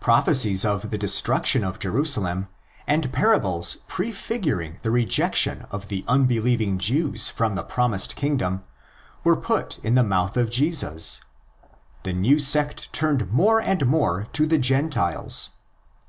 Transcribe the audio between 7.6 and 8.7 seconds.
promised kingdom,